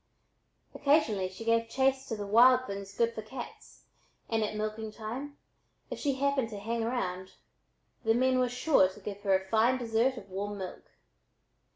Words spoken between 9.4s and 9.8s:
fine